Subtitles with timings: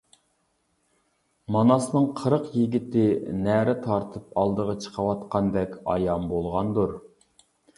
[1.55, 3.03] ماناسنىڭ قىرىق يىگىتى
[3.49, 6.99] نەرە تارتىپ ئالدىغا چىقىۋاتقاندەك ئايان بولغاندۇر!